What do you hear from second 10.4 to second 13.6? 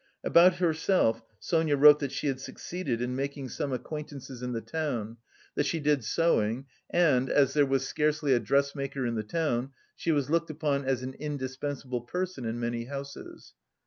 upon as an indispensable person in many houses.